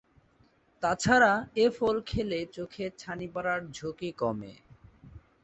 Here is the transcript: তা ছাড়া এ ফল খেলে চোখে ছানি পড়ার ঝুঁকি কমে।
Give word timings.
তা 0.83 0.91
ছাড়া 0.95 1.31
এ 1.55 1.65
ফল 1.69 1.95
খেলে 2.01 2.39
চোখে 2.53 2.85
ছানি 2.97 3.27
পড়ার 3.27 3.59
ঝুঁকি 3.71 4.09
কমে। 4.11 4.53